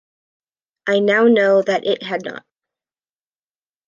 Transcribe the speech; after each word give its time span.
I 0.87 0.97
now 0.97 1.25
know 1.27 1.61
that 1.61 1.85
it 1.85 2.01
had 2.01 2.25
not. 2.25 2.43